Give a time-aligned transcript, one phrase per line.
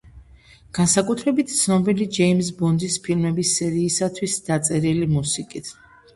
[0.77, 5.73] განსაკუთრებით ცნობილი ჯეიმზ ბონდის ფილმების სერიისათვის დაწერილი მუსიკით.